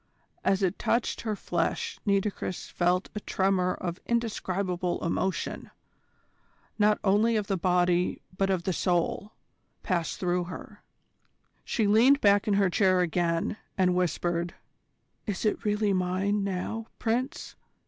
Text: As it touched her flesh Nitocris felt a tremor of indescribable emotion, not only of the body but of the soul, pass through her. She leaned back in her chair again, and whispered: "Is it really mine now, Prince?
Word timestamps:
As 0.43 0.63
it 0.63 0.79
touched 0.79 1.21
her 1.21 1.35
flesh 1.35 1.99
Nitocris 2.07 2.71
felt 2.71 3.11
a 3.13 3.19
tremor 3.19 3.75
of 3.75 3.99
indescribable 4.07 5.05
emotion, 5.05 5.69
not 6.79 6.97
only 7.03 7.35
of 7.35 7.45
the 7.45 7.55
body 7.55 8.19
but 8.35 8.49
of 8.49 8.63
the 8.63 8.73
soul, 8.73 9.33
pass 9.83 10.17
through 10.17 10.45
her. 10.45 10.81
She 11.63 11.85
leaned 11.85 12.19
back 12.19 12.47
in 12.47 12.55
her 12.55 12.67
chair 12.71 13.01
again, 13.01 13.57
and 13.77 13.93
whispered: 13.93 14.55
"Is 15.27 15.45
it 15.45 15.63
really 15.63 15.93
mine 15.93 16.43
now, 16.43 16.87
Prince? 16.97 17.55